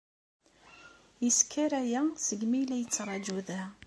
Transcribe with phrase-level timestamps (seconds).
[1.23, 3.61] Yesker aya segmi i la yettṛaju da.